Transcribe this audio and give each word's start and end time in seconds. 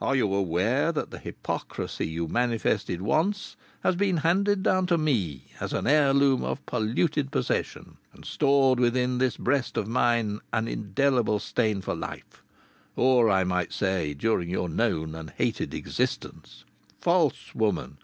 Are 0.00 0.14
you 0.14 0.32
aware 0.32 0.92
that 0.92 1.10
the 1.10 1.18
hypocrisy 1.18 2.06
you 2.06 2.28
manifested 2.28 3.02
once 3.02 3.56
has 3.82 3.96
been 3.96 4.18
handed 4.18 4.62
down 4.62 4.86
to 4.86 4.96
me 4.96 5.46
as 5.58 5.72
an 5.72 5.84
heirloom 5.88 6.44
of 6.44 6.64
polluted 6.64 7.32
possession, 7.32 7.96
and 8.12 8.24
stored 8.24 8.78
within 8.78 9.18
this 9.18 9.36
breast 9.36 9.76
of 9.76 9.88
mine, 9.88 10.38
an 10.52 10.68
indelible 10.68 11.40
stain 11.40 11.80
for 11.80 11.96
life, 11.96 12.44
or, 12.94 13.28
I 13.28 13.42
might 13.42 13.72
say, 13.72 14.14
during 14.14 14.48
your 14.48 14.68
known 14.68 15.16
and 15.16 15.30
hated 15.30 15.74
existence? 15.74 16.62
"False 17.00 17.52
woman! 17.52 17.98